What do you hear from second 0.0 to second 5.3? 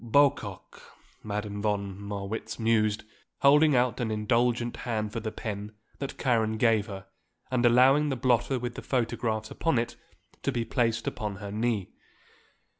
"Bocock," Madame von Marwitz mused, holding out an indulgent hand for